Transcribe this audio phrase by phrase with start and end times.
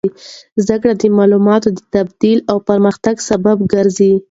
[0.63, 4.13] زده کړه د معلوماتو د تبادلې او پرمختګ سبب ګرځي.